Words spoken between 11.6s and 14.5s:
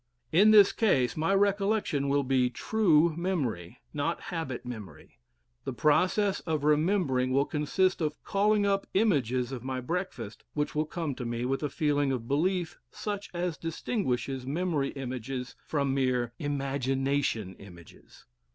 a feeling of belief such as distinguishes